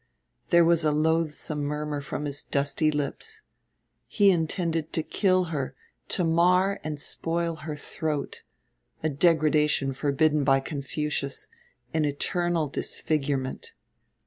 There 0.47 0.65
was 0.65 0.83
a 0.83 0.91
loathsome 0.91 1.61
murmur 1.63 2.01
from 2.01 2.25
his 2.25 2.41
dusty 2.41 2.89
lips. 2.89 3.43
He 4.07 4.31
intended 4.31 4.91
to 4.93 5.03
kill 5.03 5.43
her, 5.53 5.75
to 6.07 6.23
mar 6.23 6.79
and 6.83 6.99
spoil 6.99 7.57
her 7.57 7.75
throat, 7.75 8.41
a 9.03 9.09
degradation 9.09 9.93
forbidden 9.93 10.43
by 10.43 10.59
Confucius, 10.59 11.49
an 11.93 12.05
eternal 12.05 12.67
disfigurement. 12.67 13.73